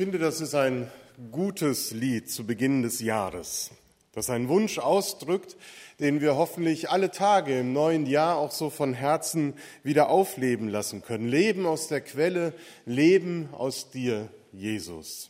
finde, 0.00 0.18
das 0.18 0.40
ist 0.40 0.54
ein 0.54 0.90
gutes 1.30 1.90
Lied 1.90 2.30
zu 2.30 2.46
Beginn 2.46 2.80
des 2.80 3.00
Jahres, 3.00 3.70
das 4.14 4.30
einen 4.30 4.48
Wunsch 4.48 4.78
ausdrückt, 4.78 5.58
den 5.98 6.22
wir 6.22 6.36
hoffentlich 6.36 6.88
alle 6.88 7.10
Tage 7.10 7.58
im 7.58 7.74
neuen 7.74 8.06
Jahr 8.06 8.38
auch 8.38 8.50
so 8.50 8.70
von 8.70 8.94
Herzen 8.94 9.52
wieder 9.82 10.08
aufleben 10.08 10.68
lassen 10.68 11.02
können. 11.02 11.28
Leben 11.28 11.66
aus 11.66 11.88
der 11.88 12.00
Quelle, 12.00 12.54
Leben 12.86 13.50
aus 13.52 13.90
dir, 13.90 14.30
Jesus. 14.54 15.28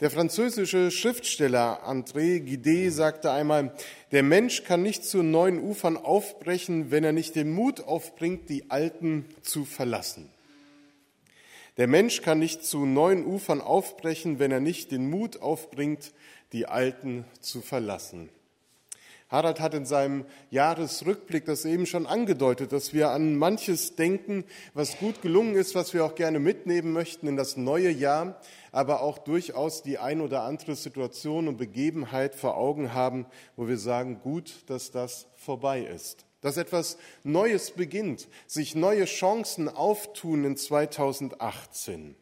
Der 0.00 0.10
französische 0.10 0.90
Schriftsteller 0.90 1.88
André 1.88 2.42
Guidé 2.44 2.90
sagte 2.90 3.30
einmal, 3.30 3.76
der 4.10 4.24
Mensch 4.24 4.64
kann 4.64 4.82
nicht 4.82 5.04
zu 5.04 5.22
neuen 5.22 5.62
Ufern 5.62 5.96
aufbrechen, 5.96 6.90
wenn 6.90 7.04
er 7.04 7.12
nicht 7.12 7.36
den 7.36 7.52
Mut 7.52 7.80
aufbringt, 7.80 8.48
die 8.48 8.72
alten 8.72 9.24
zu 9.42 9.64
verlassen. 9.64 10.34
Der 11.76 11.88
Mensch 11.88 12.22
kann 12.22 12.38
nicht 12.38 12.64
zu 12.64 12.86
neuen 12.86 13.24
Ufern 13.24 13.60
aufbrechen, 13.60 14.38
wenn 14.38 14.52
er 14.52 14.60
nicht 14.60 14.92
den 14.92 15.10
Mut 15.10 15.42
aufbringt, 15.42 16.12
die 16.52 16.66
alten 16.66 17.24
zu 17.40 17.62
verlassen. 17.62 18.28
Harald 19.28 19.58
hat 19.58 19.74
in 19.74 19.84
seinem 19.84 20.26
Jahresrückblick 20.50 21.44
das 21.44 21.64
eben 21.64 21.86
schon 21.86 22.06
angedeutet, 22.06 22.70
dass 22.70 22.94
wir 22.94 23.10
an 23.10 23.34
manches 23.34 23.96
denken, 23.96 24.44
was 24.74 24.98
gut 24.98 25.22
gelungen 25.22 25.56
ist, 25.56 25.74
was 25.74 25.92
wir 25.92 26.04
auch 26.04 26.14
gerne 26.14 26.38
mitnehmen 26.38 26.92
möchten 26.92 27.26
in 27.26 27.36
das 27.36 27.56
neue 27.56 27.90
Jahr, 27.90 28.40
aber 28.70 29.02
auch 29.02 29.18
durchaus 29.18 29.82
die 29.82 29.98
ein 29.98 30.20
oder 30.20 30.42
andere 30.42 30.76
Situation 30.76 31.48
und 31.48 31.56
Begebenheit 31.56 32.36
vor 32.36 32.56
Augen 32.56 32.94
haben, 32.94 33.26
wo 33.56 33.66
wir 33.66 33.78
sagen, 33.78 34.20
gut, 34.22 34.54
dass 34.66 34.92
das 34.92 35.26
vorbei 35.34 35.80
ist 35.80 36.24
dass 36.44 36.58
etwas 36.58 36.98
Neues 37.22 37.70
beginnt, 37.70 38.28
sich 38.46 38.74
neue 38.74 39.06
Chancen 39.06 39.66
auftun 39.66 40.44
in 40.44 40.58
2018. 40.58 42.16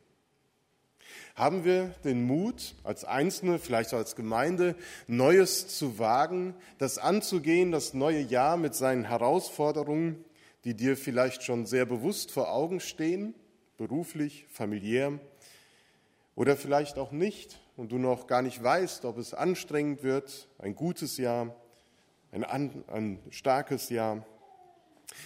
Haben 1.35 1.65
wir 1.65 1.89
den 2.05 2.25
Mut, 2.25 2.77
als 2.85 3.05
Einzelne, 3.05 3.59
vielleicht 3.59 3.93
als 3.93 4.15
Gemeinde, 4.15 4.77
Neues 5.09 5.67
zu 5.77 5.99
wagen, 5.99 6.55
das 6.79 6.99
anzugehen, 6.99 7.73
das 7.73 7.95
neue 7.95 8.21
Jahr 8.21 8.57
mit 8.57 8.77
seinen 8.77 9.03
Herausforderungen, 9.03 10.25
die 10.63 10.75
dir 10.75 10.97
vielleicht 10.97 11.43
schon 11.43 11.67
sehr 11.67 11.85
bewusst 11.85 12.31
vor 12.31 12.53
Augen 12.53 12.79
stehen, 12.79 13.35
beruflich, 13.77 14.47
familiär, 14.53 15.19
oder 16.37 16.57
vielleicht 16.57 16.97
auch 16.97 17.11
nicht 17.11 17.59
und 17.77 17.91
du 17.91 17.99
noch 17.99 18.29
gar 18.29 18.43
nicht 18.43 18.63
weißt, 18.63 19.05
ob 19.05 19.19
es 19.19 19.35
anstrengend 19.35 20.05
wird, 20.05 20.47
ein 20.59 20.77
gutes 20.77 21.17
Jahr, 21.17 21.57
ein, 22.33 22.85
ein 22.89 23.19
starkes 23.31 23.91
Jahr. 23.91 24.27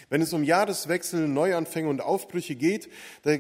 Wenn 0.08 0.20
es 0.20 0.32
um 0.32 0.42
Jahreswechsel, 0.42 1.28
Neuanfänge 1.28 1.88
und 1.88 2.00
Aufbrüche 2.00 2.56
geht, 2.56 2.88
da 3.22 3.36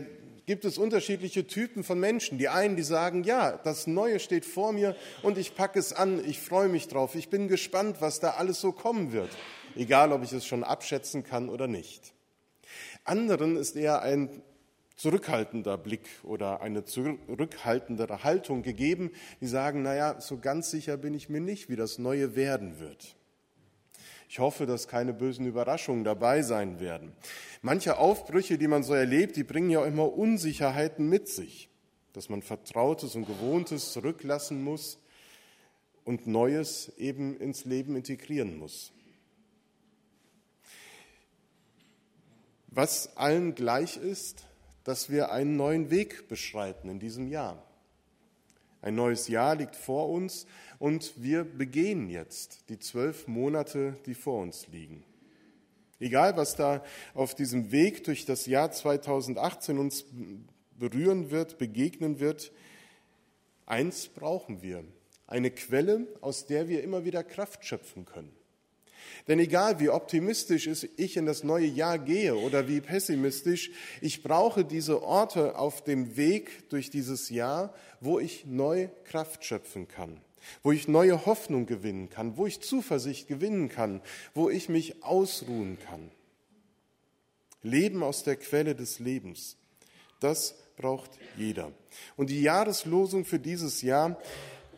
gibt 0.46 0.64
es 0.64 0.78
unterschiedliche 0.78 1.46
Typen 1.46 1.82
von 1.82 1.98
Menschen. 1.98 2.38
Die 2.38 2.48
einen, 2.48 2.76
die 2.76 2.84
sagen, 2.84 3.24
ja, 3.24 3.58
das 3.64 3.86
Neue 3.86 4.20
steht 4.20 4.44
vor 4.44 4.72
mir 4.72 4.96
und 5.22 5.38
ich 5.38 5.56
packe 5.56 5.78
es 5.78 5.92
an, 5.92 6.24
ich 6.24 6.40
freue 6.40 6.68
mich 6.68 6.86
drauf, 6.88 7.16
ich 7.16 7.28
bin 7.28 7.48
gespannt, 7.48 7.96
was 8.00 8.20
da 8.20 8.30
alles 8.30 8.60
so 8.60 8.72
kommen 8.72 9.12
wird, 9.12 9.30
egal 9.74 10.12
ob 10.12 10.22
ich 10.22 10.32
es 10.32 10.46
schon 10.46 10.62
abschätzen 10.62 11.24
kann 11.24 11.48
oder 11.48 11.66
nicht. 11.66 12.14
Anderen 13.04 13.56
ist 13.56 13.76
eher 13.76 14.02
ein 14.02 14.42
zurückhaltender 14.96 15.76
Blick 15.76 16.08
oder 16.22 16.62
eine 16.62 16.84
zurückhaltendere 16.84 18.24
Haltung 18.24 18.62
gegeben, 18.62 19.10
die 19.40 19.46
sagen, 19.46 19.82
naja, 19.82 20.20
so 20.20 20.38
ganz 20.38 20.70
sicher 20.70 20.96
bin 20.96 21.12
ich 21.14 21.28
mir 21.28 21.40
nicht, 21.40 21.68
wie 21.68 21.76
das 21.76 21.98
Neue 21.98 22.34
werden 22.34 22.78
wird. 22.78 23.16
Ich 24.28 24.38
hoffe, 24.38 24.66
dass 24.66 24.88
keine 24.88 25.12
bösen 25.12 25.46
Überraschungen 25.46 26.04
dabei 26.04 26.42
sein 26.42 26.80
werden. 26.80 27.12
Manche 27.62 27.98
Aufbrüche, 27.98 28.58
die 28.58 28.68
man 28.68 28.82
so 28.82 28.94
erlebt, 28.94 29.36
die 29.36 29.44
bringen 29.44 29.70
ja 29.70 29.80
auch 29.80 29.86
immer 29.86 30.12
Unsicherheiten 30.12 31.08
mit 31.08 31.28
sich, 31.28 31.68
dass 32.12 32.28
man 32.28 32.42
Vertrautes 32.42 33.14
und 33.14 33.26
Gewohntes 33.26 33.92
zurücklassen 33.92 34.62
muss 34.64 34.98
und 36.04 36.26
Neues 36.26 36.92
eben 36.96 37.36
ins 37.38 37.64
Leben 37.64 37.96
integrieren 37.96 38.58
muss. 38.58 38.92
Was 42.68 43.16
allen 43.16 43.54
gleich 43.54 43.96
ist, 43.96 44.44
dass 44.84 45.10
wir 45.10 45.32
einen 45.32 45.56
neuen 45.56 45.90
Weg 45.90 46.28
beschreiten 46.28 46.88
in 46.88 47.00
diesem 47.00 47.26
Jahr. 47.26 47.65
Ein 48.86 48.94
neues 48.94 49.26
Jahr 49.26 49.56
liegt 49.56 49.74
vor 49.74 50.10
uns 50.10 50.46
und 50.78 51.14
wir 51.16 51.42
begehen 51.42 52.08
jetzt 52.08 52.68
die 52.68 52.78
zwölf 52.78 53.26
Monate, 53.26 53.96
die 54.06 54.14
vor 54.14 54.40
uns 54.40 54.68
liegen. 54.68 55.02
Egal, 55.98 56.36
was 56.36 56.54
da 56.54 56.84
auf 57.12 57.34
diesem 57.34 57.72
Weg 57.72 58.04
durch 58.04 58.26
das 58.26 58.46
Jahr 58.46 58.70
2018 58.70 59.78
uns 59.78 60.04
berühren 60.78 61.32
wird, 61.32 61.58
begegnen 61.58 62.20
wird, 62.20 62.52
eins 63.64 64.06
brauchen 64.06 64.62
wir. 64.62 64.84
Eine 65.26 65.50
Quelle, 65.50 66.06
aus 66.20 66.46
der 66.46 66.68
wir 66.68 66.84
immer 66.84 67.04
wieder 67.04 67.24
Kraft 67.24 67.64
schöpfen 67.64 68.04
können. 68.04 68.35
Denn 69.28 69.38
egal 69.38 69.80
wie 69.80 69.88
optimistisch 69.88 70.86
ich 70.96 71.16
in 71.16 71.26
das 71.26 71.44
neue 71.44 71.66
Jahr 71.66 71.98
gehe 71.98 72.36
oder 72.36 72.68
wie 72.68 72.80
pessimistisch, 72.80 73.70
ich 74.00 74.22
brauche 74.22 74.64
diese 74.64 75.02
Orte 75.02 75.58
auf 75.58 75.82
dem 75.82 76.16
Weg 76.16 76.68
durch 76.68 76.90
dieses 76.90 77.30
Jahr, 77.30 77.74
wo 78.00 78.18
ich 78.18 78.46
neue 78.46 78.90
Kraft 79.04 79.44
schöpfen 79.44 79.88
kann, 79.88 80.20
wo 80.62 80.72
ich 80.72 80.88
neue 80.88 81.26
Hoffnung 81.26 81.66
gewinnen 81.66 82.08
kann, 82.10 82.36
wo 82.36 82.46
ich 82.46 82.60
Zuversicht 82.60 83.28
gewinnen 83.28 83.68
kann, 83.68 84.00
wo 84.34 84.48
ich 84.50 84.68
mich 84.68 85.02
ausruhen 85.02 85.78
kann. 85.78 86.10
Leben 87.62 88.02
aus 88.02 88.22
der 88.22 88.36
Quelle 88.36 88.74
des 88.74 89.00
Lebens, 89.00 89.56
das 90.20 90.54
braucht 90.76 91.10
jeder. 91.36 91.72
Und 92.16 92.30
die 92.30 92.42
Jahreslosung 92.42 93.24
für 93.24 93.38
dieses 93.38 93.82
Jahr 93.82 94.18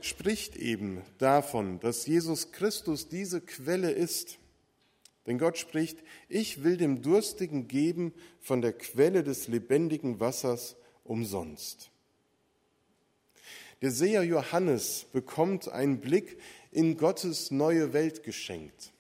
spricht 0.04 0.56
eben 0.56 1.02
davon, 1.18 1.80
dass 1.80 2.06
Jesus 2.06 2.52
Christus 2.52 3.08
diese 3.08 3.40
Quelle 3.40 3.90
ist. 3.90 4.38
Denn 5.26 5.38
Gott 5.38 5.58
spricht, 5.58 5.98
ich 6.28 6.64
will 6.64 6.76
dem 6.76 7.02
Durstigen 7.02 7.68
geben 7.68 8.14
von 8.40 8.62
der 8.62 8.72
Quelle 8.72 9.22
des 9.22 9.48
lebendigen 9.48 10.20
Wassers 10.20 10.76
umsonst. 11.04 11.90
Der 13.82 13.90
Seher 13.90 14.24
Johannes 14.24 15.06
bekommt 15.12 15.68
einen 15.68 16.00
Blick 16.00 16.38
in 16.72 16.96
Gottes 16.96 17.50
neue 17.50 17.92
Welt 17.92 18.22
geschenkt. 18.22 18.92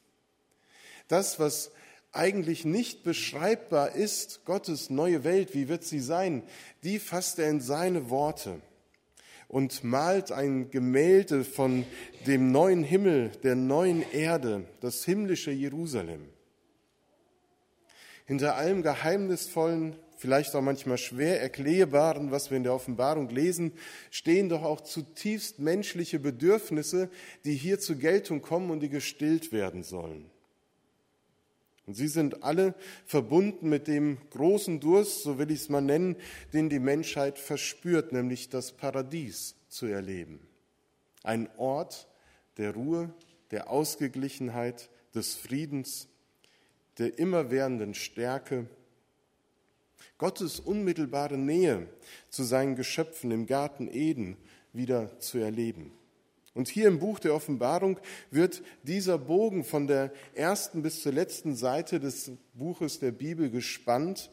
Das, 1.08 1.40
was 1.40 1.72
eigentlich 2.12 2.64
nicht 2.64 3.02
beschreibbar 3.02 3.92
ist, 3.92 4.44
Gottes 4.44 4.90
neue 4.90 5.24
Welt, 5.24 5.54
wie 5.54 5.68
wird 5.68 5.84
sie 5.84 6.00
sein, 6.00 6.42
die 6.82 6.98
fasst 6.98 7.38
er 7.38 7.50
in 7.50 7.60
seine 7.60 8.10
Worte 8.10 8.60
und 9.48 9.82
malt 9.82 10.30
ein 10.30 10.70
Gemälde 10.70 11.42
von 11.42 11.84
dem 12.26 12.52
neuen 12.52 12.84
Himmel, 12.84 13.30
der 13.42 13.56
neuen 13.56 14.04
Erde, 14.12 14.64
das 14.80 15.04
himmlische 15.04 15.50
Jerusalem. 15.50 16.28
Hinter 18.26 18.56
allem 18.56 18.82
Geheimnisvollen, 18.82 19.96
vielleicht 20.18 20.54
auch 20.54 20.60
manchmal 20.60 20.98
schwer 20.98 21.40
erklärbaren, 21.40 22.30
was 22.30 22.50
wir 22.50 22.58
in 22.58 22.64
der 22.64 22.74
Offenbarung 22.74 23.30
lesen, 23.30 23.72
stehen 24.10 24.50
doch 24.50 24.62
auch 24.62 24.82
zutiefst 24.82 25.60
menschliche 25.60 26.18
Bedürfnisse, 26.18 27.08
die 27.46 27.54
hier 27.54 27.80
zur 27.80 27.96
Geltung 27.96 28.42
kommen 28.42 28.70
und 28.70 28.80
die 28.80 28.90
gestillt 28.90 29.50
werden 29.50 29.82
sollen. 29.82 30.30
Und 31.88 31.94
sie 31.94 32.08
sind 32.08 32.42
alle 32.42 32.74
verbunden 33.06 33.70
mit 33.70 33.88
dem 33.88 34.18
großen 34.28 34.78
Durst, 34.78 35.22
so 35.22 35.38
will 35.38 35.50
ich 35.50 35.60
es 35.60 35.68
mal 35.70 35.80
nennen, 35.80 36.16
den 36.52 36.68
die 36.68 36.80
Menschheit 36.80 37.38
verspürt, 37.38 38.12
nämlich 38.12 38.50
das 38.50 38.72
Paradies 38.72 39.54
zu 39.70 39.86
erleben. 39.86 40.38
Ein 41.22 41.48
Ort 41.56 42.06
der 42.58 42.74
Ruhe, 42.74 43.14
der 43.50 43.70
Ausgeglichenheit, 43.70 44.90
des 45.14 45.34
Friedens, 45.34 46.08
der 46.98 47.18
immerwährenden 47.18 47.94
Stärke, 47.94 48.66
Gottes 50.18 50.60
unmittelbare 50.60 51.38
Nähe 51.38 51.88
zu 52.28 52.42
seinen 52.42 52.76
Geschöpfen 52.76 53.30
im 53.30 53.46
Garten 53.46 53.88
Eden 53.88 54.36
wieder 54.74 55.18
zu 55.20 55.38
erleben. 55.38 55.97
Und 56.58 56.66
hier 56.66 56.88
im 56.88 56.98
Buch 56.98 57.20
der 57.20 57.36
Offenbarung 57.36 58.00
wird 58.32 58.64
dieser 58.82 59.16
Bogen 59.16 59.62
von 59.62 59.86
der 59.86 60.12
ersten 60.34 60.82
bis 60.82 61.02
zur 61.02 61.12
letzten 61.12 61.54
Seite 61.54 62.00
des 62.00 62.32
Buches 62.52 62.98
der 62.98 63.12
Bibel 63.12 63.48
gespannt 63.48 64.32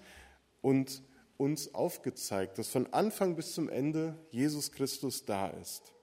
und 0.64 1.04
uns 1.38 1.76
aufgezeigt, 1.76 2.58
dass 2.58 2.70
von 2.70 2.92
Anfang 2.92 3.36
bis 3.36 3.54
zum 3.54 3.70
Ende 3.70 4.18
Jesus 4.32 4.72
Christus 4.72 5.26
da 5.26 5.50
ist. 5.50 5.94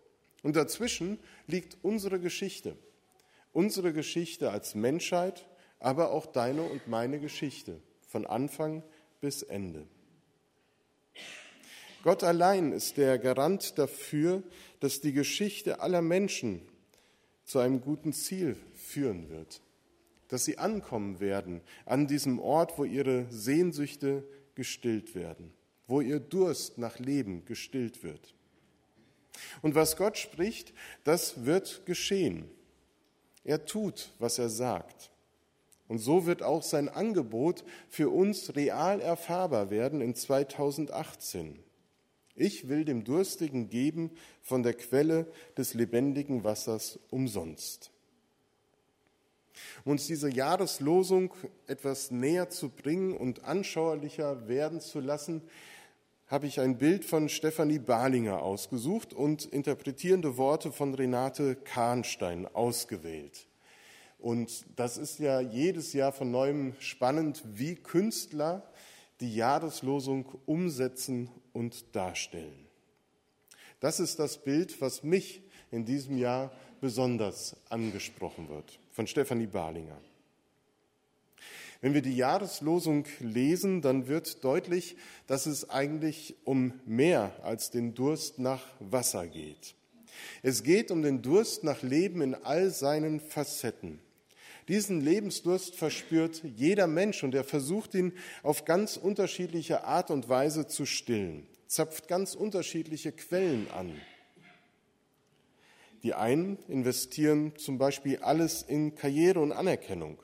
Und 0.45 0.55
dazwischen 0.55 1.19
liegt 1.49 1.77
unsere 1.83 2.21
Geschichte. 2.21 2.77
Unsere 3.53 3.93
Geschichte 3.93 4.53
als 4.53 4.77
Menschheit, 4.77 5.49
aber 5.81 6.13
auch 6.13 6.27
deine 6.27 6.63
und 6.63 6.87
meine 6.87 7.19
Geschichte, 7.19 7.81
von 8.07 8.27
Anfang 8.27 8.85
bis 9.21 9.43
Ende. 9.43 9.89
Gott 12.03 12.25
allein 12.25 12.73
ist 12.73 12.97
der 12.97 13.19
Garant 13.19 13.79
dafür, 13.79 14.43
dass 14.81 15.01
die 15.01 15.13
Geschichte 15.13 15.81
aller 15.81 16.03
Menschen 16.03 16.63
zu 17.45 17.61
einem 17.61 17.81
guten 17.81 18.13
Ziel 18.13 18.57
führen 18.75 19.29
wird, 19.29 19.63
dass 20.29 20.45
sie 20.45 20.59
ankommen 20.59 21.21
werden 21.21 21.61
an 21.87 22.09
diesem 22.09 22.41
Ort, 22.41 22.77
wo 22.77 22.85
ihre 22.85 23.27
Sehnsüchte 23.31 24.25
gestillt 24.57 25.15
werden, 25.15 25.53
wo 25.87 26.01
ihr 26.01 26.19
Durst 26.19 26.79
nach 26.79 26.99
Leben 26.99 27.45
gestillt 27.45 28.03
wird. 28.03 28.35
Und 29.63 29.77
was 29.77 29.97
Gott 29.97 30.19
spricht, 30.19 30.75
das 31.05 31.45
wird 31.45 31.87
geschehen. 31.87 32.51
Er 33.45 33.65
tut, 33.65 34.13
was 34.19 34.39
er 34.39 34.49
sagt. 34.49 35.11
Und 35.89 35.99
so 35.99 36.27
wird 36.27 36.43
auch 36.43 36.63
sein 36.63 36.89
Angebot 36.89 37.65
für 37.89 38.09
uns 38.11 38.57
real 38.57 39.01
erfahrbar 39.01 39.71
werden 39.71 40.01
in 40.01 40.15
2018. 40.15 41.63
Ich 42.35 42.69
will 42.69 42.85
dem 42.85 43.05
Durstigen 43.05 43.69
geben 43.69 44.11
von 44.41 44.63
der 44.63 44.75
Quelle 44.75 45.31
des 45.57 45.75
lebendigen 45.75 46.45
Wassers 46.45 46.99
umsonst. 47.11 47.91
Um 49.85 49.93
uns 49.93 50.07
diese 50.07 50.31
Jahreslosung 50.31 51.35
etwas 51.67 52.11
näher 52.11 52.49
zu 52.49 52.71
bringen 52.71 53.17
und 53.17 53.45
anschaulicher 53.45 54.49
werden 54.49 54.81
zu 54.81 55.01
lassen, 55.01 55.43
habe 56.27 56.47
ich 56.47 56.61
ein 56.61 56.79
Bild 56.79 57.05
von 57.05 57.29
Stefanie 57.29 57.79
Balinger 57.79 58.43
ausgesucht 58.43 59.13
und 59.13 59.45
interpretierende 59.45 60.39
Worte 60.39 60.73
von 60.73 60.95
Renate 60.95 61.57
Kahnstein 61.57 62.47
ausgewählt. 62.47 63.47
Und 64.19 64.65
das 64.77 64.97
ist 64.97 65.19
ja 65.19 65.41
jedes 65.41 65.93
Jahr 65.93 66.13
von 66.13 66.31
neuem 66.31 66.75
spannend, 66.79 67.43
wie 67.53 67.75
Künstler 67.75 68.63
die 69.21 69.35
Jahreslosung 69.35 70.25
umsetzen 70.47 71.29
und 71.53 71.95
darstellen. 71.95 72.67
Das 73.81 74.01
ist 74.01 74.19
das 74.19 74.39
Bild, 74.39 74.81
was 74.81 75.03
mich 75.03 75.43
in 75.71 75.85
diesem 75.85 76.17
Jahr 76.17 76.53
besonders 76.81 77.57
angesprochen 77.69 78.49
wird, 78.49 78.79
von 78.91 79.07
Stefanie 79.07 79.47
Barlinger. 79.47 79.99
Wenn 81.81 81.95
wir 81.95 82.03
die 82.03 82.17
Jahreslosung 82.17 83.07
lesen, 83.19 83.83
dann 83.83 84.07
wird 84.07 84.45
deutlich, 84.45 84.97
dass 85.27 85.47
es 85.47 85.69
eigentlich 85.69 86.37
um 86.45 86.75
mehr 86.87 87.33
als 87.43 87.71
den 87.71 87.95
Durst 87.95 88.39
nach 88.39 88.65
Wasser 88.79 89.27
geht. 89.27 89.75
Es 90.43 90.63
geht 90.63 90.93
um 90.93 91.03
den 91.03 91.23
Durst 91.23 91.65
nach 91.65 91.83
Leben 91.83 92.23
in 92.23 92.37
all 92.37 92.71
seinen 92.71 93.19
Facetten. 93.19 93.99
Diesen 94.69 95.01
Lebensdurst 95.01 95.75
verspürt 95.75 96.43
jeder 96.57 96.87
Mensch 96.87 97.25
und 97.25 97.35
er 97.35 97.45
versucht 97.45 97.95
ihn 97.95 98.13
auf 98.43 98.65
ganz 98.65 98.97
unterschiedliche 98.97 99.85
Art 99.85 100.11
und 100.11 100.29
Weise 100.29 100.67
zu 100.67 100.87
stillen, 100.87 101.47
zapft 101.67 102.07
ganz 102.09 102.35
unterschiedliche 102.35 103.13
Quellen 103.13 103.67
an. 103.73 104.01
Die 106.03 106.15
einen 106.15 106.59
investieren 106.69 107.57
zum 107.57 107.79
Beispiel 107.79 108.19
alles 108.19 108.63
in 108.63 108.95
Karriere 108.95 109.41
und 109.41 109.53
Anerkennung, 109.53 110.19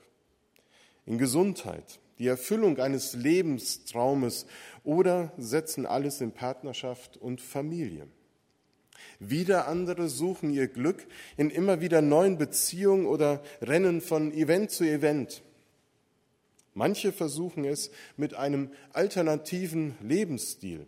in 1.05 1.17
Gesundheit, 1.17 1.99
die 2.17 2.27
Erfüllung 2.27 2.77
eines 2.79 3.13
Lebenstraumes 3.13 4.45
oder 4.83 5.31
setzen 5.37 5.85
alles 5.85 6.19
in 6.19 6.33
Partnerschaft 6.33 7.15
und 7.17 7.41
Familie. 7.41 8.07
Wieder 9.19 9.67
andere 9.67 10.09
suchen 10.09 10.51
ihr 10.51 10.67
Glück 10.67 11.05
in 11.37 11.49
immer 11.49 11.81
wieder 11.81 12.01
neuen 12.01 12.37
Beziehungen 12.37 13.05
oder 13.05 13.41
rennen 13.61 14.01
von 14.01 14.31
Event 14.31 14.71
zu 14.71 14.83
Event. 14.83 15.43
Manche 16.73 17.11
versuchen 17.11 17.65
es 17.65 17.91
mit 18.15 18.33
einem 18.33 18.71
alternativen 18.93 19.95
Lebensstil, 20.01 20.85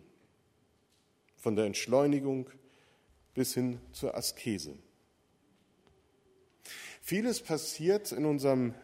von 1.36 1.56
der 1.56 1.66
Entschleunigung 1.66 2.48
bis 3.34 3.54
hin 3.54 3.78
zur 3.92 4.16
Askese. 4.16 4.74
Vieles 7.02 7.40
passiert 7.40 8.12
in 8.12 8.24
unserem 8.24 8.74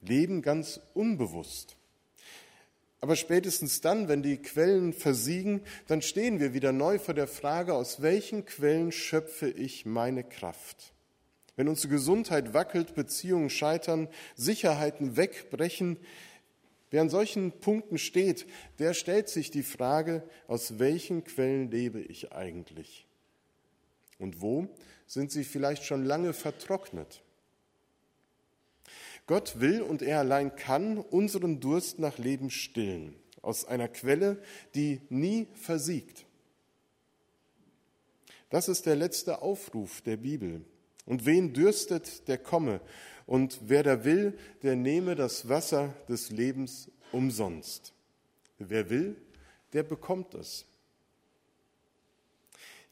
Leben 0.00 0.40
ganz 0.40 0.80
unbewusst. 0.94 1.76
Aber 3.06 3.14
spätestens 3.14 3.80
dann, 3.80 4.08
wenn 4.08 4.24
die 4.24 4.38
Quellen 4.38 4.92
versiegen, 4.92 5.60
dann 5.86 6.02
stehen 6.02 6.40
wir 6.40 6.54
wieder 6.54 6.72
neu 6.72 6.98
vor 6.98 7.14
der 7.14 7.28
Frage, 7.28 7.72
aus 7.72 8.02
welchen 8.02 8.44
Quellen 8.46 8.90
schöpfe 8.90 9.48
ich 9.48 9.86
meine 9.86 10.24
Kraft? 10.24 10.92
Wenn 11.54 11.68
unsere 11.68 11.92
Gesundheit 11.92 12.52
wackelt, 12.52 12.96
Beziehungen 12.96 13.48
scheitern, 13.48 14.08
Sicherheiten 14.34 15.16
wegbrechen, 15.16 15.98
wer 16.90 17.00
an 17.00 17.08
solchen 17.08 17.52
Punkten 17.52 17.96
steht, 17.96 18.44
der 18.80 18.92
stellt 18.92 19.28
sich 19.28 19.52
die 19.52 19.62
Frage, 19.62 20.28
aus 20.48 20.80
welchen 20.80 21.22
Quellen 21.22 21.70
lebe 21.70 22.00
ich 22.00 22.32
eigentlich? 22.32 23.06
Und 24.18 24.40
wo 24.40 24.66
sind 25.06 25.30
sie 25.30 25.44
vielleicht 25.44 25.84
schon 25.84 26.04
lange 26.04 26.32
vertrocknet? 26.32 27.22
Gott 29.26 29.60
will 29.60 29.82
und 29.82 30.02
er 30.02 30.20
allein 30.20 30.54
kann 30.54 30.98
unseren 30.98 31.60
Durst 31.60 31.98
nach 31.98 32.18
Leben 32.18 32.50
stillen, 32.50 33.16
aus 33.42 33.64
einer 33.64 33.88
Quelle, 33.88 34.40
die 34.74 35.00
nie 35.08 35.48
versiegt. 35.54 36.26
Das 38.50 38.68
ist 38.68 38.86
der 38.86 38.94
letzte 38.94 39.42
Aufruf 39.42 40.00
der 40.02 40.16
Bibel. 40.16 40.64
Und 41.04 41.26
wen 41.26 41.52
dürstet, 41.52 42.28
der 42.28 42.38
komme. 42.38 42.80
Und 43.26 43.58
wer 43.62 43.82
da 43.82 44.04
will, 44.04 44.38
der 44.62 44.76
nehme 44.76 45.16
das 45.16 45.48
Wasser 45.48 45.94
des 46.08 46.30
Lebens 46.30 46.90
umsonst. 47.10 47.92
Wer 48.58 48.88
will, 48.90 49.16
der 49.72 49.82
bekommt 49.82 50.34
es. 50.34 50.64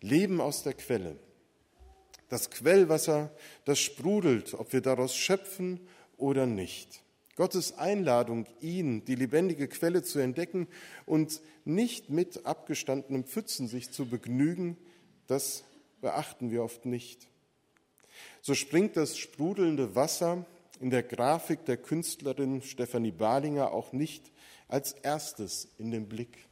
Leben 0.01 0.41
aus 0.41 0.63
der 0.63 0.75
Quelle. 0.75 1.17
Das 2.29 2.51
Quellwasser, 2.51 3.31
das 3.65 3.79
sprudelt, 3.79 4.55
ob 4.55 4.73
wir 4.73 4.81
daraus 4.81 5.15
schöpfen 5.15 5.81
oder 6.17 6.47
nicht. 6.47 7.03
Gottes 7.37 7.79
Einladung, 7.79 8.47
ihn, 8.61 9.05
die 9.05 9.17
lebendige 9.17 9.67
Quelle 9.67 10.03
zu 10.03 10.21
entdecken 10.21 10.69
und 11.05 11.41
nicht 11.65 12.09
mit 12.11 12.47
abgestandenen 12.47 13.25
Pfützen 13.25 13.67
sich 13.67 13.91
zu 13.91 14.07
begnügen, 14.07 14.77
das 15.27 15.65
beachten 16.01 16.51
wir 16.51 16.63
oft 16.63 16.87
nicht. 16.87 17.29
So 18.41 18.55
springt 18.55 18.97
das 18.97 19.19
sprudelnde 19.19 19.97
Wasser 19.97 20.47
in 20.81 20.91
der 20.91 21.03
Grafik 21.03 21.65
der 21.65 21.77
Künstlerin 21.77 22.63
Stefanie 22.63 23.11
Balinger 23.11 23.73
auch 23.73 23.93
nicht 23.93 24.31
als 24.69 24.93
erstes 24.93 25.69
in 25.79 25.91
den 25.91 26.09
Blick. 26.09 26.47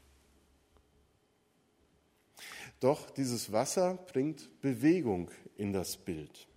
Doch 2.80 3.10
dieses 3.10 3.52
Wasser 3.52 3.98
bringt 4.12 4.60
Bewegung 4.60 5.30
in 5.56 5.72
das 5.72 5.96
Bild. 5.96 6.48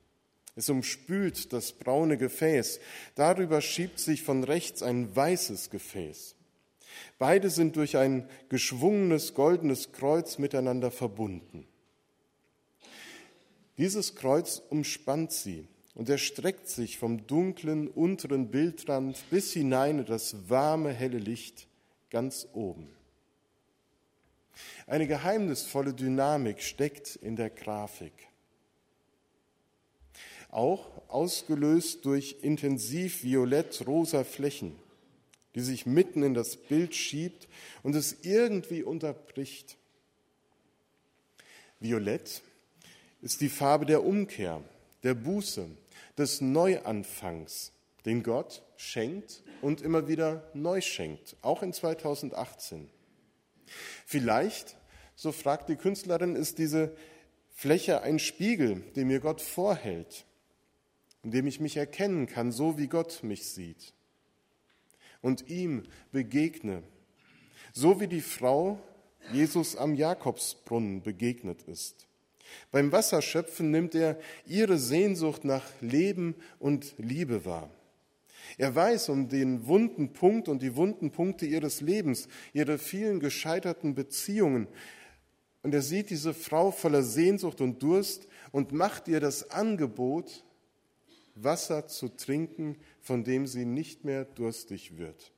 Es 0.56 0.70
umspült 0.70 1.52
das 1.52 1.74
braune 1.74 2.18
Gefäß. 2.18 2.80
Darüber 3.16 3.62
schiebt 3.62 4.00
sich 4.00 4.24
von 4.24 4.44
rechts 4.44 4.82
ein 4.82 5.14
weißes 5.14 5.70
Gefäß. 5.70 6.36
Beide 7.18 7.50
sind 7.50 7.76
durch 7.76 7.98
ein 7.98 8.30
geschwungenes 8.48 9.34
goldenes 9.34 9.92
Kreuz 9.92 10.38
miteinander 10.38 10.92
verbunden. 10.92 11.68
Dieses 13.78 14.16
Kreuz 14.16 14.62
umspannt 14.70 15.34
sie 15.34 15.68
und 15.94 16.08
erstreckt 16.08 16.70
sich 16.70 16.98
vom 16.98 17.28
dunklen 17.28 17.90
unteren 17.90 18.50
Bildrand 18.50 19.22
bis 19.30 19.52
hinein 19.52 20.00
in 20.00 20.06
das 20.06 20.50
warme, 20.50 20.94
helle 20.94 21.18
Licht 21.18 21.68
ganz 22.10 22.48
oben. 22.54 22.88
Eine 24.88 25.08
geheimnisvolle 25.08 25.94
Dynamik 25.94 26.62
steckt 26.62 27.18
in 27.18 27.36
der 27.36 27.50
Grafik 27.50 28.14
auch 30.56 30.90
ausgelöst 31.10 32.06
durch 32.06 32.38
intensiv 32.42 33.24
violett-rosa 33.24 34.24
Flächen, 34.24 34.76
die 35.54 35.62
sich 35.62 35.86
mitten 35.86 36.24
in 36.24 36.34
das 36.34 36.56
Bild 36.56 36.96
schiebt 36.96 37.48
und 37.84 37.96
es 37.96 38.18
irgendwie 38.24 38.84
unterbricht. 38.84 39.78
Violett 41.80 42.42
ist 43.22 43.42
die 43.42 43.50
Farbe 43.50 43.86
der 43.86 44.04
Umkehr, 44.04 44.62
der 45.04 45.14
Buße, 45.14 45.68
des 46.18 46.40
Neuanfangs, 46.40 47.74
den 48.06 48.24
Gott 48.24 48.64
schenkt 48.78 49.44
und 49.62 49.82
immer 49.82 50.08
wieder 50.08 50.50
neu 50.54 50.80
schenkt, 50.80 51.36
auch 51.42 51.62
in 51.62 51.74
2018. 51.74 52.90
Vielleicht, 54.06 54.78
so 55.16 55.32
fragt 55.32 55.68
die 55.68 55.76
Künstlerin, 55.76 56.36
ist 56.36 56.58
diese 56.58 56.96
Fläche 57.54 58.02
ein 58.02 58.20
Spiegel, 58.20 58.82
den 58.96 59.08
mir 59.08 59.20
Gott 59.20 59.42
vorhält, 59.42 60.26
in 61.26 61.32
dem 61.32 61.48
ich 61.48 61.60
mich 61.60 61.76
erkennen 61.76 62.28
kann, 62.28 62.52
so 62.52 62.78
wie 62.78 62.88
Gott 62.88 63.24
mich 63.24 63.48
sieht 63.48 63.94
und 65.22 65.50
ihm 65.50 65.82
begegne, 66.12 66.84
so 67.74 68.00
wie 68.00 68.08
die 68.08 68.22
Frau 68.22 68.80
Jesus 69.34 69.76
am 69.76 69.96
Jakobsbrunnen 69.96 71.02
begegnet 71.02 71.64
ist. 71.64 72.06
Beim 72.72 72.92
Wasserschöpfen 72.92 73.72
nimmt 73.72 73.96
er 73.96 74.20
ihre 74.46 74.78
Sehnsucht 74.78 75.46
nach 75.46 75.64
Leben 75.82 76.36
und 76.60 76.94
Liebe 77.00 77.44
wahr. 77.44 77.72
Er 78.60 78.76
weiß 78.76 79.10
um 79.10 79.28
den 79.28 79.66
wunden 79.66 80.14
Punkt 80.14 80.48
und 80.48 80.62
die 80.62 80.76
wunden 80.76 81.10
Punkte 81.10 81.48
ihres 81.48 81.82
Lebens, 81.82 82.28
ihre 82.54 82.78
vielen 82.78 83.20
gescheiterten 83.20 83.96
Beziehungen. 83.96 84.68
Und 85.64 85.74
er 85.74 85.82
sieht 85.82 86.12
diese 86.12 86.36
Frau 86.36 86.70
voller 86.70 87.02
Sehnsucht 87.02 87.62
und 87.62 87.82
Durst 87.82 88.28
und 88.52 88.74
macht 88.74 89.08
ihr 89.08 89.20
das 89.20 89.50
Angebot, 89.50 90.44
Wasser 91.36 91.88
zu 91.88 92.10
trinken, 92.10 92.78
von 93.02 93.24
dem 93.24 93.46
sie 93.46 93.66
nicht 93.66 94.06
mehr 94.06 94.26
durstig 94.26 94.98
wird. 94.98 95.32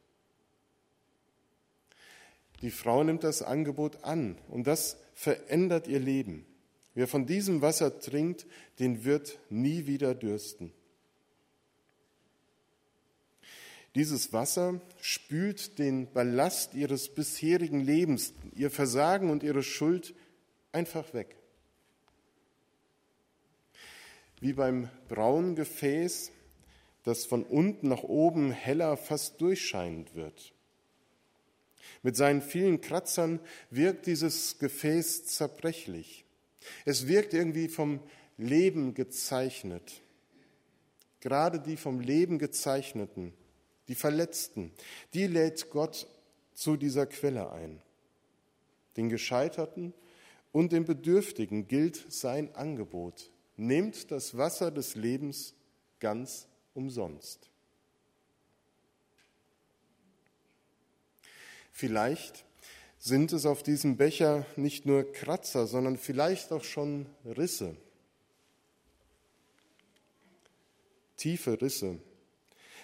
Die 2.62 2.72
Frau 2.72 3.04
nimmt 3.04 3.24
das 3.24 3.42
Angebot 3.42 4.04
an 4.04 4.38
und 4.48 4.66
das 4.66 4.98
verändert 5.13 5.88
ihr 5.88 6.00
Leben. 6.00 6.46
Wer 6.96 7.08
von 7.08 7.25
diesem 7.27 7.62
Wasser 7.62 8.00
trinkt, 8.00 8.48
den 8.80 9.04
wird 9.04 9.39
nie 9.50 9.86
wieder 9.86 10.16
dürsten. 10.16 10.74
Dieses 13.94 14.34
Wasser 14.34 14.82
spült 15.01 15.80
den 15.80 16.12
Ballast 16.12 16.74
ihres 16.75 17.10
bisherigen 17.10 17.82
Lebens, 17.82 18.34
ihr 18.56 18.70
Versagen 18.70 19.30
und 19.30 19.44
ihre 19.44 19.63
Schuld 19.63 20.13
einfach 20.72 21.13
weg. 21.13 21.36
Wie 24.39 24.53
beim 24.53 24.89
braunen 25.08 25.56
Gefäß, 25.56 26.32
das 27.03 27.25
von 27.25 27.44
unten 27.44 27.88
nach 27.88 28.03
oben 28.03 28.51
heller, 28.51 28.98
fast 28.98 29.41
durchscheinend 29.41 30.13
wird. 30.13 30.53
Mit 32.03 32.15
seinen 32.15 32.41
vielen 32.41 32.82
Kratzern 32.82 33.39
wirkt 33.70 34.06
dieses 34.06 34.60
Gefäß 34.60 35.25
zerbrechlich. 35.25 36.25
Es 36.86 37.08
wirkt 37.08 37.34
irgendwie 37.34 37.70
vom 37.70 38.00
Leben 38.38 38.94
gezeichnet. 38.94 40.01
Gerade 41.22 41.60
die 41.60 41.77
vom 41.77 42.00
Leben 42.00 42.38
gezeichneten, 42.38 43.34
die 43.88 43.96
Verletzten, 43.96 44.72
die 45.13 45.27
lädt 45.27 45.70
Gott 45.72 46.08
zu 46.53 46.77
dieser 46.77 47.08
Quelle 47.08 47.51
ein. 47.51 47.82
Den 48.98 49.10
Gescheiterten 49.10 49.94
und 50.51 50.72
den 50.72 50.86
Bedürftigen 50.86 51.67
gilt 51.67 52.06
sein 52.12 52.53
Angebot. 52.56 53.32
Nehmt 53.58 54.12
das 54.12 54.38
Wasser 54.38 54.72
des 54.72 54.96
Lebens 54.96 55.54
ganz 56.00 56.48
umsonst. 56.74 57.50
Vielleicht 61.72 62.46
sind 62.98 63.34
es 63.34 63.46
auf 63.46 63.64
diesem 63.64 63.98
Becher 63.98 64.46
nicht 64.56 64.86
nur 64.86 65.12
Kratzer, 65.12 65.68
sondern 65.68 65.98
vielleicht 65.98 66.52
auch 66.52 66.64
schon 66.64 67.06
Risse, 67.26 67.76
tiefe 71.18 71.62
Risse, 71.62 72.00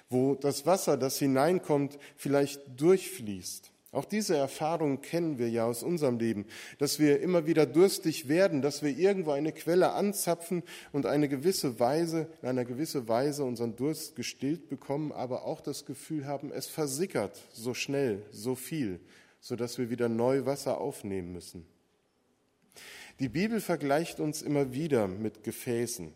wo 0.09 0.35
das 0.35 0.65
Wasser, 0.65 0.97
das 0.97 1.17
hineinkommt, 1.17 1.97
vielleicht 2.15 2.61
durchfließt. 2.79 3.72
Auch 3.93 4.05
diese 4.05 4.35
Erfahrung 4.35 5.01
kennen 5.01 5.37
wir 5.37 5.51
ja 5.51 5.65
aus 5.65 5.83
unserem 5.83 6.17
Leben, 6.17 6.47
dass 6.79 6.97
wir 6.97 7.21
immer 7.21 7.45
wieder 7.45 7.67
durstig 7.67 8.27
werden, 8.27 8.63
dass 8.63 8.81
wir 8.81 8.89
irgendwo 8.89 9.29
eine 9.29 9.51
Quelle 9.51 9.91
anzapfen 9.91 10.63
und 10.91 11.05
eine 11.05 11.29
gewisse 11.29 11.79
Weise, 11.79 12.27
in 12.41 12.49
einer 12.49 12.65
gewissen 12.65 13.07
Weise 13.07 13.43
unseren 13.43 13.75
Durst 13.75 14.15
gestillt 14.15 14.67
bekommen, 14.67 15.11
aber 15.11 15.45
auch 15.45 15.61
das 15.61 15.85
Gefühl 15.85 16.25
haben, 16.25 16.51
es 16.51 16.65
versickert 16.65 17.39
so 17.53 17.75
schnell, 17.75 18.25
so 18.31 18.55
viel, 18.55 18.99
sodass 19.39 19.77
wir 19.77 19.91
wieder 19.91 20.09
neu 20.09 20.47
Wasser 20.47 20.81
aufnehmen 20.81 21.31
müssen. 21.31 21.67
Die 23.19 23.29
Bibel 23.29 23.61
vergleicht 23.61 24.19
uns 24.19 24.41
immer 24.41 24.73
wieder 24.73 25.07
mit 25.07 25.43
Gefäßen, 25.43 26.13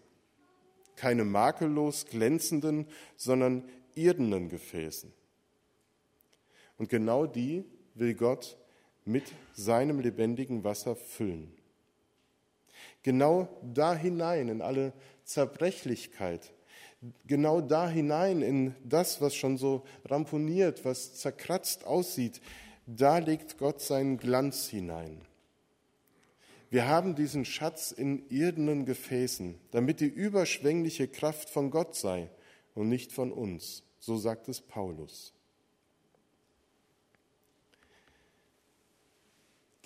keine 0.96 1.26
makellos 1.26 2.08
glänzenden, 2.08 2.88
sondern 3.18 3.70
irdenen 3.94 4.50
Gefäßen. 4.50 5.14
Und 6.78 6.90
genau 6.90 7.26
die 7.26 7.66
will 7.96 8.14
Gott 8.14 8.58
mit 9.06 9.24
seinem 9.54 10.00
lebendigen 10.00 10.64
Wasser 10.64 10.96
füllen. 10.96 11.52
Genau 13.04 13.48
da 13.64 13.96
hinein 13.96 14.50
in 14.50 14.62
alle 14.62 14.94
Zerbrechlichkeit, 15.24 16.54
genau 17.26 17.62
da 17.62 17.90
hinein 17.90 18.42
in 18.42 18.76
das, 18.84 19.22
was 19.22 19.36
schon 19.36 19.58
so 19.58 19.84
ramponiert, 20.06 20.84
was 20.86 21.16
zerkratzt 21.16 21.86
aussieht, 21.86 22.42
da 22.86 23.18
legt 23.18 23.58
Gott 23.58 23.82
seinen 23.82 24.18
Glanz 24.18 24.68
hinein. 24.68 25.22
Wir 26.70 26.88
haben 26.88 27.16
diesen 27.16 27.46
Schatz 27.46 27.92
in 27.92 28.28
irdenen 28.30 28.86
Gefäßen, 28.86 29.56
damit 29.72 30.02
die 30.02 30.08
überschwängliche 30.08 31.08
Kraft 31.08 31.50
von 31.50 31.72
Gott 31.72 31.96
sei 31.96 32.30
und 32.76 32.90
nicht 32.90 33.14
von 33.14 33.32
uns. 33.32 33.84
So 34.00 34.18
sagt 34.18 34.50
es 34.50 34.60
Paulus. 34.60 35.34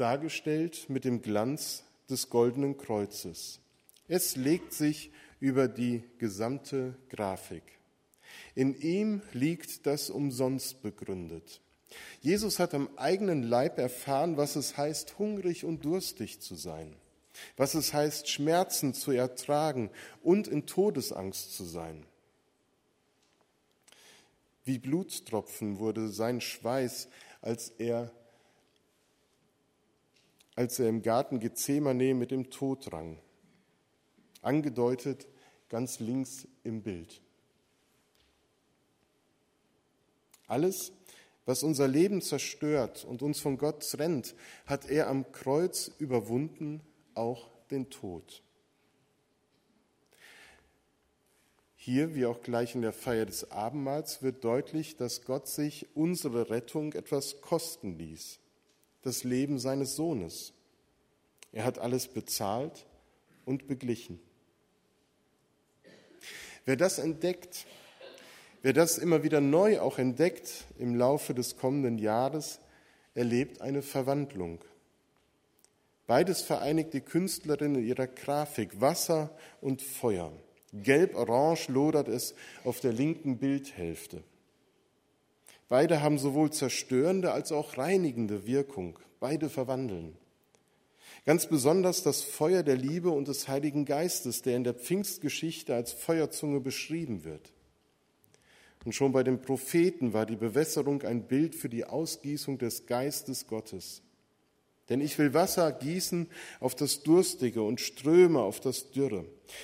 Dargestellt 0.01 0.89
mit 0.89 1.05
dem 1.05 1.21
Glanz 1.21 1.83
des 2.09 2.31
goldenen 2.31 2.75
Kreuzes. 2.75 3.59
Es 4.07 4.35
legt 4.35 4.73
sich 4.73 5.11
über 5.39 5.67
die 5.67 6.03
gesamte 6.17 6.95
Grafik. 7.09 7.61
In 8.55 8.73
ihm 8.81 9.21
liegt 9.31 9.85
das 9.85 10.09
umsonst 10.09 10.81
begründet. 10.81 11.61
Jesus 12.19 12.57
hat 12.57 12.73
am 12.73 12.89
eigenen 12.97 13.43
Leib 13.43 13.77
erfahren, 13.77 14.37
was 14.37 14.55
es 14.55 14.75
heißt, 14.75 15.19
hungrig 15.19 15.65
und 15.65 15.85
durstig 15.85 16.41
zu 16.41 16.55
sein, 16.55 16.95
was 17.55 17.75
es 17.75 17.93
heißt, 17.93 18.27
Schmerzen 18.27 18.95
zu 18.95 19.11
ertragen 19.11 19.91
und 20.23 20.47
in 20.47 20.65
Todesangst 20.65 21.55
zu 21.55 21.63
sein. 21.63 22.07
Wie 24.63 24.79
Blutstropfen 24.79 25.77
wurde 25.77 26.09
sein 26.09 26.41
Schweiß, 26.41 27.07
als 27.41 27.69
er 27.77 28.11
als 30.55 30.79
er 30.79 30.89
im 30.89 31.01
Garten 31.01 31.39
Gethsemane 31.39 32.13
mit 32.13 32.31
dem 32.31 32.49
Tod 32.49 32.91
rang. 32.91 33.19
Angedeutet 34.41 35.27
ganz 35.69 35.99
links 35.99 36.47
im 36.63 36.81
Bild. 36.81 37.21
Alles, 40.47 40.91
was 41.45 41.63
unser 41.63 41.87
Leben 41.87 42.21
zerstört 42.21 43.05
und 43.05 43.21
uns 43.21 43.39
von 43.39 43.57
Gott 43.57 43.89
trennt, 43.89 44.35
hat 44.65 44.89
er 44.89 45.07
am 45.07 45.31
Kreuz 45.31 45.91
überwunden, 45.97 46.81
auch 47.13 47.49
den 47.69 47.89
Tod. 47.89 48.43
Hier, 51.75 52.13
wie 52.13 52.25
auch 52.25 52.41
gleich 52.41 52.75
in 52.75 52.81
der 52.81 52.93
Feier 52.93 53.25
des 53.25 53.49
Abendmahls, 53.49 54.21
wird 54.21 54.43
deutlich, 54.43 54.97
dass 54.97 55.23
Gott 55.23 55.47
sich 55.47 55.87
unsere 55.95 56.49
Rettung 56.49 56.93
etwas 56.93 57.41
kosten 57.41 57.97
ließ 57.97 58.40
das 59.01 59.23
Leben 59.23 59.59
seines 59.59 59.95
Sohnes. 59.95 60.53
Er 61.51 61.65
hat 61.65 61.79
alles 61.79 62.07
bezahlt 62.07 62.85
und 63.45 63.67
beglichen. 63.67 64.19
Wer 66.65 66.75
das 66.75 66.99
entdeckt, 66.99 67.65
wer 68.61 68.73
das 68.73 68.97
immer 68.97 69.23
wieder 69.23 69.41
neu 69.41 69.79
auch 69.79 69.97
entdeckt 69.97 70.65
im 70.77 70.95
Laufe 70.95 71.33
des 71.33 71.57
kommenden 71.57 71.97
Jahres, 71.97 72.59
erlebt 73.15 73.61
eine 73.61 73.81
Verwandlung. 73.81 74.59
Beides 76.07 76.41
vereinigt 76.41 76.93
die 76.93 77.01
Künstlerin 77.01 77.75
in 77.75 77.85
ihrer 77.85 78.07
Grafik, 78.07 78.79
Wasser 78.81 79.35
und 79.61 79.81
Feuer. 79.81 80.31
Gelb-orange 80.73 81.69
lodert 81.69 82.07
es 82.07 82.33
auf 82.63 82.79
der 82.79 82.93
linken 82.93 83.37
Bildhälfte. 83.37 84.23
Beide 85.71 86.01
haben 86.01 86.17
sowohl 86.17 86.51
zerstörende 86.51 87.31
als 87.31 87.53
auch 87.53 87.77
reinigende 87.77 88.45
Wirkung. 88.45 88.99
Beide 89.21 89.49
verwandeln. 89.49 90.17
Ganz 91.25 91.45
besonders 91.45 92.03
das 92.03 92.23
Feuer 92.23 92.61
der 92.61 92.75
Liebe 92.75 93.09
und 93.09 93.29
des 93.29 93.47
Heiligen 93.47 93.85
Geistes, 93.85 94.41
der 94.41 94.57
in 94.57 94.65
der 94.65 94.73
Pfingstgeschichte 94.73 95.73
als 95.73 95.93
Feuerzunge 95.93 96.59
beschrieben 96.59 97.23
wird. 97.23 97.53
Und 98.83 98.95
schon 98.95 99.13
bei 99.13 99.23
den 99.23 99.41
Propheten 99.41 100.11
war 100.11 100.25
die 100.25 100.35
Bewässerung 100.35 101.03
ein 101.03 101.25
Bild 101.25 101.55
für 101.55 101.69
die 101.69 101.85
Ausgießung 101.85 102.57
des 102.57 102.85
Geistes 102.85 103.47
Gottes. 103.47 104.01
Denn 104.91 104.99
ich 104.99 105.17
will 105.17 105.33
Wasser 105.33 105.71
gießen 105.71 106.27
auf 106.59 106.75
das 106.75 107.01
Durstige 107.01 107.63
und 107.63 107.79
Ströme 107.79 108.41
auf 108.41 108.59
das 108.59 108.91
Dürre. 108.91 109.23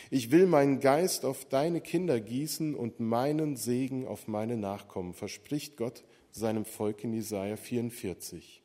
Ich 0.10 0.32
will 0.32 0.48
meinen 0.48 0.80
Geist 0.80 1.26
auf 1.26 1.44
deine 1.44 1.82
Kinder 1.82 2.22
gießen 2.22 2.74
und 2.74 3.02
meinen 3.02 3.58
Segen 3.58 4.08
auf 4.08 4.30
meine 4.30 4.56
Nachkommen, 4.56 5.14
verspricht 5.14 5.76
Gott 5.76 6.06
seinem 6.32 6.64
Volk 6.64 7.04
in 7.04 7.12
Jesaja 7.12 7.58
44. 7.58 8.64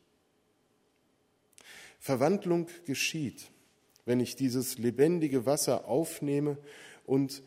Verwandlung 1.99 2.67
geschieht, 2.85 3.51
wenn 4.05 4.21
ich 4.21 4.37
dieses 4.37 4.77
lebendige 4.77 5.45
Wasser 5.45 5.85
aufnehme 5.89 6.57
und 7.05 7.43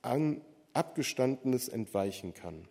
an 0.00 0.42
Abgestandenes 0.74 1.68
entweichen 1.68 2.34
kann. 2.34 2.68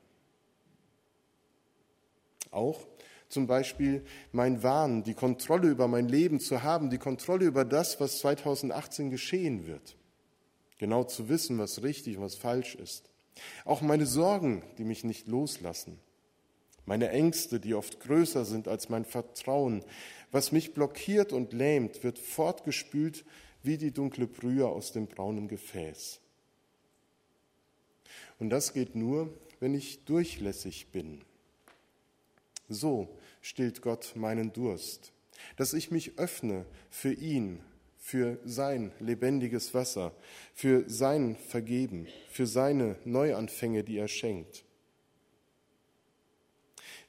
Auch 2.51 2.87
zum 3.29 3.45
Beispiel 3.45 4.03
mein 4.31 4.63
Wahn, 4.63 5.03
die 5.03 5.13
Kontrolle 5.13 5.69
über 5.69 5.87
mein 5.87 6.09
Leben 6.09 6.39
zu 6.39 6.63
haben, 6.63 6.89
die 6.89 6.97
Kontrolle 6.97 7.45
über 7.45 7.63
das, 7.63 7.99
was 7.99 8.19
2018 8.19 9.11
geschehen 9.11 9.67
wird. 9.67 9.95
Genau 10.79 11.03
zu 11.03 11.29
wissen, 11.29 11.59
was 11.59 11.83
richtig 11.83 12.17
und 12.17 12.23
was 12.23 12.35
falsch 12.35 12.75
ist. 12.75 13.09
Auch 13.65 13.81
meine 13.81 14.07
Sorgen, 14.07 14.63
die 14.77 14.83
mich 14.83 15.03
nicht 15.03 15.27
loslassen. 15.27 15.99
Meine 16.85 17.09
Ängste, 17.09 17.59
die 17.59 17.75
oft 17.75 17.99
größer 17.99 18.45
sind 18.45 18.67
als 18.67 18.89
mein 18.89 19.05
Vertrauen. 19.05 19.83
Was 20.31 20.51
mich 20.51 20.73
blockiert 20.73 21.31
und 21.31 21.53
lähmt, 21.53 22.03
wird 22.03 22.17
fortgespült 22.17 23.25
wie 23.61 23.77
die 23.77 23.91
dunkle 23.91 24.25
Brühe 24.25 24.67
aus 24.67 24.91
dem 24.91 25.05
braunen 25.05 25.47
Gefäß. 25.47 26.19
Und 28.39 28.49
das 28.49 28.73
geht 28.73 28.95
nur, 28.95 29.31
wenn 29.59 29.75
ich 29.75 30.05
durchlässig 30.05 30.87
bin 30.91 31.21
So 32.69 33.09
stillt 33.41 33.81
Gott 33.81 34.13
meinen 34.15 34.53
Durst, 34.53 35.11
dass 35.57 35.73
ich 35.73 35.91
mich 35.91 36.17
öffne 36.17 36.65
für 36.89 37.11
ihn, 37.11 37.61
für 37.97 38.39
sein 38.45 38.91
lebendiges 38.99 39.73
Wasser, 39.73 40.13
für 40.53 40.87
sein 40.87 41.35
Vergeben, 41.35 42.07
für 42.29 42.47
seine 42.47 42.95
Neuanfänge, 43.05 43.83
die 43.83 43.97
er 43.97 44.07
schenkt. 44.07 44.63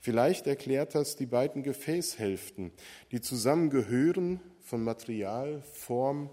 Vielleicht 0.01 0.47
erklärt 0.47 0.95
das 0.95 1.17
die 1.17 1.27
beiden 1.27 1.63
Gefäßhälften, 1.63 2.73
die 3.13 3.21
zusammengehören 3.21 4.41
von 4.63 4.83
Material, 4.83 5.63
Form 5.75 6.31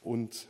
und 0.00 0.48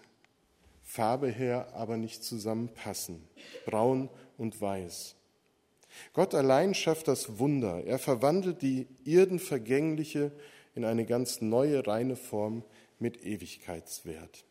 Farbe 0.82 1.28
her, 1.28 1.72
aber 1.74 1.96
nicht 1.96 2.22
zusammenpassen, 2.22 3.28
braun 3.66 4.08
und 4.38 4.60
weiß. 4.60 5.16
Gott 6.12 6.34
allein 6.34 6.74
schafft 6.74 7.08
das 7.08 7.38
Wunder. 7.38 7.84
Er 7.84 7.98
verwandelt 7.98 8.62
die 8.62 8.86
Irdenvergängliche 9.04 10.32
in 10.74 10.84
eine 10.84 11.04
ganz 11.04 11.40
neue, 11.40 11.86
reine 11.86 12.16
Form 12.16 12.64
mit 12.98 13.24
Ewigkeitswert. 13.24 14.44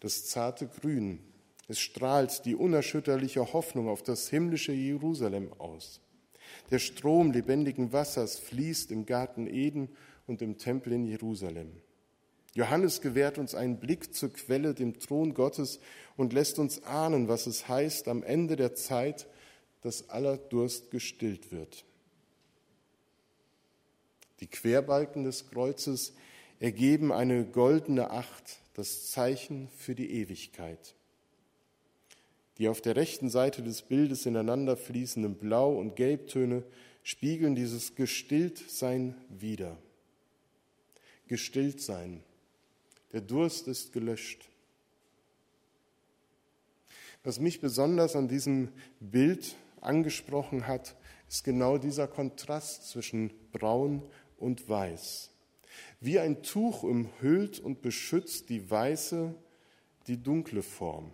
Das 0.00 0.26
zarte 0.26 0.66
Grün, 0.66 1.20
es 1.68 1.78
strahlt 1.78 2.44
die 2.46 2.54
unerschütterliche 2.54 3.52
Hoffnung 3.52 3.88
auf 3.88 4.02
das 4.02 4.28
himmlische 4.28 4.72
Jerusalem 4.72 5.52
aus. 5.58 6.00
Der 6.70 6.78
Strom 6.78 7.32
lebendigen 7.32 7.92
Wassers 7.92 8.38
fließt 8.38 8.90
im 8.90 9.06
Garten 9.06 9.46
Eden 9.46 9.88
und 10.26 10.42
im 10.42 10.58
Tempel 10.58 10.94
in 10.94 11.04
Jerusalem. 11.04 11.70
Johannes 12.54 13.00
gewährt 13.00 13.38
uns 13.38 13.54
einen 13.54 13.78
Blick 13.78 14.14
zur 14.14 14.32
Quelle, 14.32 14.74
dem 14.74 14.98
Thron 14.98 15.34
Gottes, 15.34 15.78
und 16.16 16.32
lässt 16.32 16.58
uns 16.58 16.82
ahnen, 16.82 17.28
was 17.28 17.46
es 17.46 17.68
heißt 17.68 18.08
am 18.08 18.22
Ende 18.22 18.56
der 18.56 18.74
Zeit, 18.74 19.26
dass 19.82 20.10
aller 20.10 20.36
Durst 20.36 20.90
gestillt 20.90 21.52
wird. 21.52 21.84
Die 24.40 24.46
Querbalken 24.46 25.24
des 25.24 25.48
Kreuzes 25.50 26.12
ergeben 26.58 27.12
eine 27.12 27.44
goldene 27.44 28.10
Acht, 28.10 28.58
das 28.74 29.10
Zeichen 29.10 29.68
für 29.76 29.94
die 29.94 30.10
Ewigkeit. 30.10 30.94
Die 32.58 32.68
auf 32.68 32.80
der 32.80 32.96
rechten 32.96 33.30
Seite 33.30 33.62
des 33.62 33.82
Bildes 33.82 34.26
ineinander 34.26 34.76
fließenden 34.76 35.36
Blau- 35.36 35.78
und 35.78 35.96
Gelbtöne 35.96 36.62
spiegeln 37.02 37.54
dieses 37.54 37.94
Gestilltsein 37.94 39.14
wider. 39.30 39.78
Gestilltsein. 41.26 42.22
Der 43.12 43.20
Durst 43.20 43.66
ist 43.68 43.92
gelöscht. 43.92 44.48
Was 47.22 47.38
mich 47.38 47.60
besonders 47.60 48.16
an 48.16 48.28
diesem 48.28 48.68
Bild 49.00 49.56
angesprochen 49.80 50.66
hat, 50.66 50.96
ist 51.28 51.44
genau 51.44 51.78
dieser 51.78 52.08
Kontrast 52.08 52.88
zwischen 52.88 53.30
braun 53.52 54.02
und 54.38 54.68
weiß. 54.68 55.30
Wie 56.00 56.18
ein 56.18 56.42
Tuch 56.42 56.82
umhüllt 56.82 57.60
und 57.60 57.82
beschützt 57.82 58.48
die 58.48 58.70
weiße 58.70 59.34
die 60.06 60.22
dunkle 60.22 60.62
Form. 60.62 61.12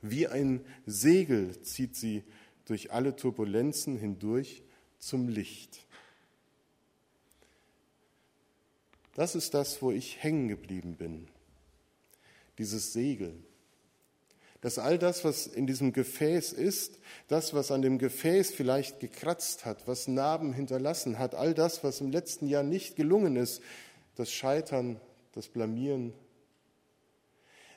Wie 0.00 0.26
ein 0.26 0.64
Segel 0.86 1.60
zieht 1.62 1.94
sie 1.94 2.24
durch 2.64 2.92
alle 2.92 3.14
Turbulenzen 3.14 3.96
hindurch 3.96 4.62
zum 4.98 5.28
Licht. 5.28 5.86
Das 9.14 9.34
ist 9.34 9.54
das, 9.54 9.82
wo 9.82 9.90
ich 9.90 10.22
hängen 10.22 10.48
geblieben 10.48 10.96
bin. 10.96 11.28
Dieses 12.58 12.92
Segel. 12.92 13.34
Dass 14.60 14.78
all 14.78 14.98
das, 14.98 15.24
was 15.24 15.46
in 15.46 15.66
diesem 15.66 15.92
Gefäß 15.92 16.52
ist, 16.52 17.00
das, 17.28 17.52
was 17.52 17.70
an 17.72 17.82
dem 17.82 17.98
Gefäß 17.98 18.52
vielleicht 18.52 19.00
gekratzt 19.00 19.64
hat, 19.64 19.88
was 19.88 20.06
Narben 20.06 20.52
hinterlassen 20.52 21.18
hat, 21.18 21.34
all 21.34 21.52
das, 21.52 21.82
was 21.82 22.00
im 22.00 22.12
letzten 22.12 22.46
Jahr 22.46 22.62
nicht 22.62 22.94
gelungen 22.94 23.36
ist, 23.36 23.60
das 24.14 24.30
Scheitern, 24.32 25.00
das 25.32 25.48
Blamieren, 25.48 26.14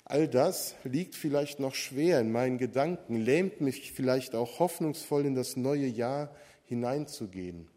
All 0.08 0.28
das 0.28 0.76
liegt 0.84 1.15
vielleicht 1.15 1.60
noch 1.60 1.74
schwer 1.74 2.19
in 2.19 2.32
meinen 2.32 2.60
Gedanken, 2.60 3.17
lähmt 3.17 3.60
mich 3.60 3.91
vielleicht 3.91 4.36
auch 4.36 4.60
hoffnungsvoll 4.60 5.26
in 5.26 5.34
das 5.34 5.58
neue 5.58 5.88
Jahr 5.88 6.30
hineinzugehen. 6.65 7.67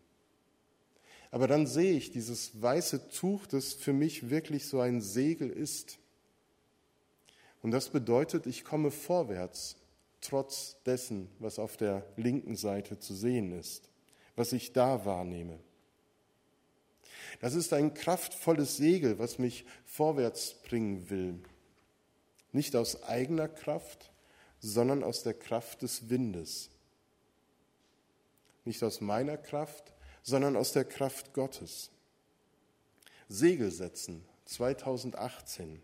Aber 1.30 1.46
dann 1.46 1.66
sehe 1.66 1.92
ich 1.92 2.10
dieses 2.10 2.60
weiße 2.60 3.10
Tuch, 3.10 3.46
das 3.46 3.74
für 3.74 3.92
mich 3.92 4.30
wirklich 4.30 4.66
so 4.66 4.80
ein 4.80 5.00
Segel 5.00 5.50
ist. 5.50 5.98
Und 7.62 7.72
das 7.72 7.90
bedeutet, 7.90 8.46
ich 8.46 8.64
komme 8.64 8.90
vorwärts, 8.90 9.76
trotz 10.20 10.76
dessen, 10.86 11.28
was 11.38 11.58
auf 11.58 11.76
der 11.76 12.06
linken 12.16 12.56
Seite 12.56 12.98
zu 12.98 13.14
sehen 13.14 13.52
ist, 13.52 13.88
was 14.36 14.52
ich 14.52 14.72
da 14.72 15.04
wahrnehme. 15.04 15.58
Das 17.40 17.54
ist 17.54 17.72
ein 17.72 17.94
kraftvolles 17.94 18.76
Segel, 18.76 19.18
was 19.18 19.38
mich 19.38 19.64
vorwärts 19.84 20.54
bringen 20.62 21.10
will, 21.10 21.40
nicht 22.52 22.74
aus 22.74 23.02
eigener 23.02 23.48
Kraft, 23.48 24.10
sondern 24.60 25.04
aus 25.04 25.22
der 25.22 25.34
Kraft 25.34 25.82
des 25.82 26.08
Windes. 26.08 26.70
Nicht 28.64 28.82
aus 28.82 29.00
meiner 29.00 29.36
Kraft, 29.36 29.92
sondern 30.28 30.56
aus 30.56 30.72
der 30.72 30.84
Kraft 30.84 31.32
Gottes. 31.32 31.90
Segel 33.28 33.70
setzen 33.70 34.24
2018. 34.44 35.82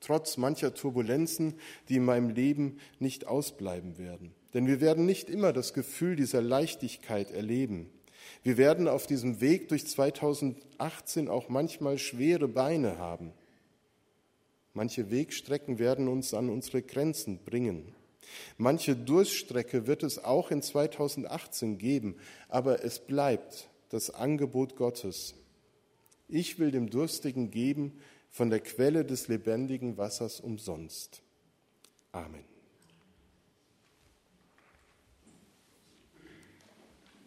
Trotz 0.00 0.36
mancher 0.36 0.74
Turbulenzen, 0.74 1.54
die 1.88 1.96
in 1.96 2.04
meinem 2.04 2.30
Leben 2.30 2.78
nicht 2.98 3.26
ausbleiben 3.26 3.98
werden. 3.98 4.34
Denn 4.54 4.66
wir 4.66 4.80
werden 4.80 5.06
nicht 5.06 5.30
immer 5.30 5.52
das 5.52 5.72
Gefühl 5.72 6.16
dieser 6.16 6.42
Leichtigkeit 6.42 7.30
erleben. 7.30 7.90
Wir 8.42 8.56
werden 8.56 8.88
auf 8.88 9.06
diesem 9.06 9.40
Weg 9.40 9.68
durch 9.68 9.86
2018 9.86 11.28
auch 11.28 11.48
manchmal 11.48 11.98
schwere 11.98 12.48
Beine 12.48 12.98
haben. 12.98 13.32
Manche 14.74 15.10
Wegstrecken 15.10 15.78
werden 15.78 16.06
uns 16.06 16.34
an 16.34 16.50
unsere 16.50 16.82
Grenzen 16.82 17.38
bringen. 17.44 17.95
Manche 18.58 18.96
Durststrecke 18.96 19.86
wird 19.86 20.02
es 20.02 20.22
auch 20.22 20.50
in 20.50 20.62
2018 20.62 21.78
geben, 21.78 22.16
aber 22.48 22.84
es 22.84 22.98
bleibt 22.98 23.68
das 23.90 24.10
Angebot 24.10 24.76
Gottes. 24.76 25.34
Ich 26.28 26.58
will 26.58 26.70
dem 26.70 26.90
Durstigen 26.90 27.50
geben 27.50 28.00
von 28.30 28.50
der 28.50 28.60
Quelle 28.60 29.04
des 29.04 29.28
lebendigen 29.28 29.96
Wassers 29.96 30.40
umsonst. 30.40 31.22
Amen. 32.12 32.55